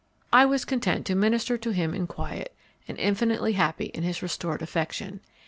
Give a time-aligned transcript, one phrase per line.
[0.33, 2.55] I was content to minister to him in quiet,
[2.87, 5.19] and infinitely happy in his restored affection.